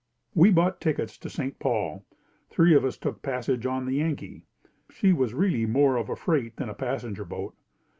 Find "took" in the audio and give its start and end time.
2.97-3.21